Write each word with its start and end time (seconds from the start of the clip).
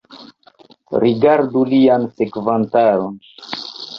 Rigardu 1.03 1.61
lian 1.73 2.09
sekvantaron! 2.15 3.15